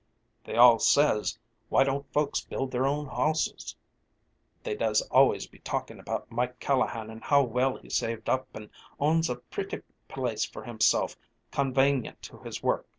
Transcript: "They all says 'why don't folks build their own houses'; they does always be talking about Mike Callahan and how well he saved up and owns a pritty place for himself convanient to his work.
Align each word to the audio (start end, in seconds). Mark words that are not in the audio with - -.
"They 0.45 0.55
all 0.55 0.79
says 0.79 1.37
'why 1.69 1.83
don't 1.83 2.11
folks 2.11 2.41
build 2.41 2.71
their 2.71 2.87
own 2.87 3.05
houses'; 3.05 3.75
they 4.63 4.73
does 4.73 5.03
always 5.11 5.45
be 5.45 5.59
talking 5.59 5.99
about 5.99 6.31
Mike 6.31 6.59
Callahan 6.59 7.11
and 7.11 7.23
how 7.23 7.43
well 7.43 7.77
he 7.77 7.87
saved 7.91 8.27
up 8.27 8.47
and 8.55 8.71
owns 8.99 9.29
a 9.29 9.35
pritty 9.35 9.83
place 10.07 10.43
for 10.43 10.63
himself 10.63 11.17
convanient 11.51 12.19
to 12.23 12.39
his 12.39 12.63
work. 12.63 12.87